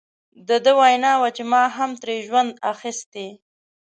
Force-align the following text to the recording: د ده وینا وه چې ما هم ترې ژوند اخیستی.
د 0.47 0.49
ده 0.63 0.71
وینا 0.79 1.13
وه 1.21 1.29
چې 1.35 1.43
ما 1.51 1.63
هم 1.77 1.91
ترې 2.01 2.15
ژوند 2.27 2.51
اخیستی. 2.73 3.27